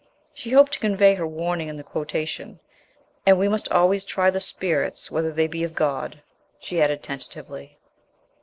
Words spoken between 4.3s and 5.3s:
the spirits